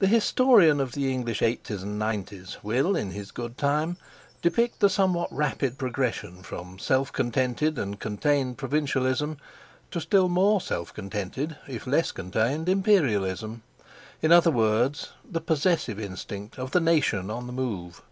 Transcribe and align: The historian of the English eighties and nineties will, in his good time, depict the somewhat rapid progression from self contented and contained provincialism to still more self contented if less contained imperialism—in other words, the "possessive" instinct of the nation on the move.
The 0.00 0.08
historian 0.08 0.80
of 0.80 0.90
the 0.90 1.08
English 1.14 1.40
eighties 1.40 1.80
and 1.84 2.00
nineties 2.00 2.56
will, 2.64 2.96
in 2.96 3.12
his 3.12 3.30
good 3.30 3.56
time, 3.56 3.96
depict 4.42 4.80
the 4.80 4.88
somewhat 4.90 5.32
rapid 5.32 5.78
progression 5.78 6.42
from 6.42 6.80
self 6.80 7.12
contented 7.12 7.78
and 7.78 8.00
contained 8.00 8.58
provincialism 8.58 9.36
to 9.92 10.00
still 10.00 10.28
more 10.28 10.60
self 10.60 10.92
contented 10.92 11.54
if 11.68 11.86
less 11.86 12.10
contained 12.10 12.68
imperialism—in 12.68 14.32
other 14.32 14.50
words, 14.50 15.10
the 15.24 15.40
"possessive" 15.40 16.00
instinct 16.00 16.58
of 16.58 16.72
the 16.72 16.80
nation 16.80 17.30
on 17.30 17.46
the 17.46 17.52
move. 17.52 18.02